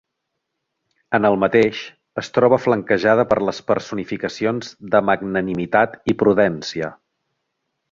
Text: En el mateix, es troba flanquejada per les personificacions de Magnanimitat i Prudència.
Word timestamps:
En 1.17 1.27
el 1.29 1.35
mateix, 1.43 1.81
es 2.21 2.31
troba 2.37 2.59
flanquejada 2.63 3.27
per 3.33 3.37
les 3.51 3.61
personificacions 3.69 4.73
de 4.97 5.05
Magnanimitat 5.11 5.97
i 6.15 6.19
Prudència. 6.25 6.91